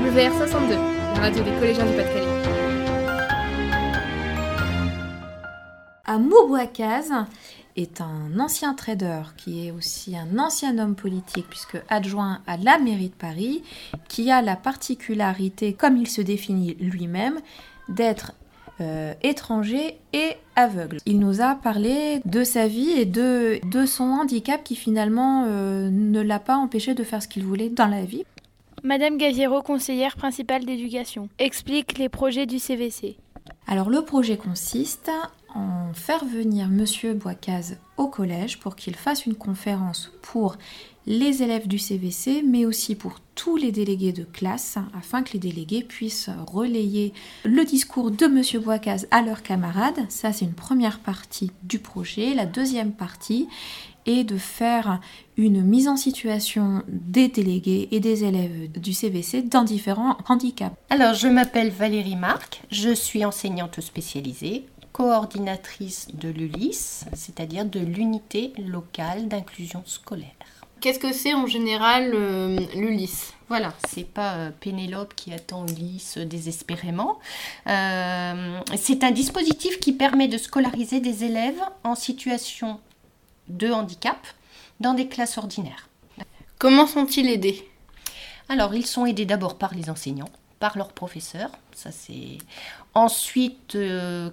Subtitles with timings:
[0.00, 0.70] WR62,
[1.14, 2.26] la radio des collégiens du Pas-de-Calais.
[6.06, 7.10] Amour Bouacaz
[7.76, 12.78] est un ancien trader qui est aussi un ancien homme politique puisque adjoint à la
[12.78, 13.62] mairie de Paris,
[14.08, 17.38] qui a la particularité, comme il se définit lui-même,
[17.90, 18.32] d'être
[18.80, 20.96] euh, étranger et aveugle.
[21.04, 25.90] Il nous a parlé de sa vie et de, de son handicap qui finalement euh,
[25.90, 28.24] ne l'a pas empêché de faire ce qu'il voulait dans la vie.
[28.82, 33.18] Madame Gaviero, conseillère principale d'éducation, explique les projets du CVC.
[33.66, 35.10] Alors le projet consiste
[35.54, 40.56] en faire venir Monsieur Boicaz au collège pour qu'il fasse une conférence pour
[41.06, 45.38] les élèves du CVC, mais aussi pour tous les délégués de classe, afin que les
[45.38, 47.14] délégués puissent relayer
[47.46, 50.04] le discours de Monsieur Boicaz à leurs camarades.
[50.10, 52.34] Ça, c'est une première partie du projet.
[52.34, 53.48] La deuxième partie
[54.04, 55.00] est de faire
[55.38, 60.76] une mise en situation des délégués et des élèves du CVC dans différents handicaps.
[60.90, 68.52] Alors, je m'appelle Valérie Marc, je suis enseignante spécialisée coordinatrice de l'ULIS, c'est-à-dire de l'unité
[68.58, 70.26] locale d'inclusion scolaire.
[70.80, 76.18] Qu'est-ce que c'est en général euh, l'ULIS Voilà, c'est pas euh, Pénélope qui attend Ulysse
[76.18, 77.18] désespérément.
[77.66, 82.78] Euh, c'est un dispositif qui permet de scolariser des élèves en situation
[83.48, 84.24] de handicap
[84.78, 85.88] dans des classes ordinaires.
[86.58, 87.68] Comment sont-ils aidés?
[88.48, 91.50] Alors, ils sont aidés d'abord par les enseignants, par leurs professeurs.
[91.74, 92.38] Ça, c'est.
[92.94, 93.76] Ensuite,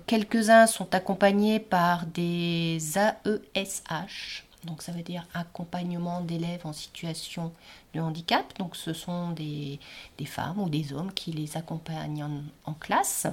[0.06, 7.52] quelques-uns sont accompagnés par des AESH, donc ça veut dire accompagnement d'élèves en situation
[7.96, 8.46] de handicap.
[8.60, 9.80] Donc ce sont des,
[10.26, 12.26] femmes ou des hommes qui les accompagnent
[12.66, 13.28] en, classe.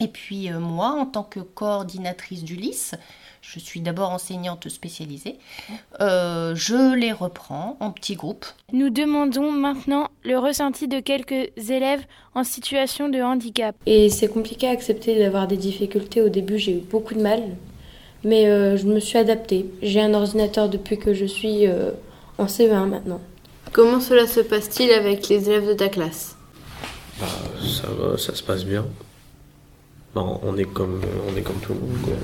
[0.00, 2.92] Et puis euh, moi, en tant que coordinatrice du LIS,
[3.42, 5.38] je suis d'abord enseignante spécialisée,
[6.00, 8.46] euh, je les reprends en petits groupes.
[8.72, 12.04] Nous demandons maintenant le ressenti de quelques élèves
[12.34, 13.74] en situation de handicap.
[13.86, 16.22] Et c'est compliqué à accepter d'avoir des difficultés.
[16.22, 17.42] Au début, j'ai eu beaucoup de mal.
[18.24, 19.66] Mais euh, je me suis adaptée.
[19.82, 21.90] J'ai un ordinateur depuis que je suis euh,
[22.38, 23.20] en CE1 maintenant.
[23.72, 26.36] Comment cela se passe-t-il avec les élèves de ta classe?
[27.20, 27.26] Bah,
[27.62, 28.84] Ça va, ça se passe bien.
[30.14, 31.00] Bah, on, est comme,
[31.32, 32.00] on est comme tout le monde.
[32.02, 32.14] Quoi.